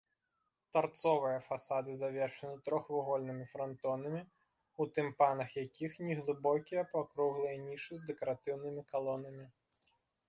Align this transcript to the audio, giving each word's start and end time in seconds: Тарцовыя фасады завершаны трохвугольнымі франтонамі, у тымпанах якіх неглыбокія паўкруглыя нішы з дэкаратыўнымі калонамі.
Тарцовыя 0.75 1.39
фасады 1.49 1.91
завершаны 1.99 2.55
трохвугольнымі 2.69 3.45
франтонамі, 3.53 4.21
у 4.81 4.89
тымпанах 4.95 5.49
якіх 5.65 5.91
неглыбокія 6.09 6.89
паўкруглыя 6.95 7.55
нішы 7.69 7.93
з 8.03 8.11
дэкаратыўнымі 8.11 8.81
калонамі. 8.91 9.45